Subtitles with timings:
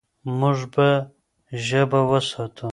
[0.39, 0.87] موږ به
[1.65, 2.67] ژبه وساتو.